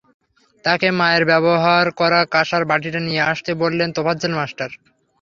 [0.65, 4.69] তাকে মায়ের ব্যবহার করা কাঁসার বাটিটা নিয়ে আসতে বললেন তোফাজ্জল মাস্টার।